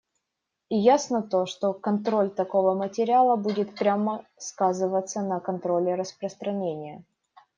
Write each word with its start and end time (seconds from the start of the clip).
И 0.69 0.77
ясно 0.79 1.21
то, 1.21 1.45
что 1.45 1.73
контроль 1.73 2.31
такого 2.31 2.73
материала 2.73 3.35
будет 3.35 3.75
прямо 3.75 4.25
сказываться 4.35 5.21
на 5.21 5.39
контроле 5.39 5.93
распространения. 5.93 7.03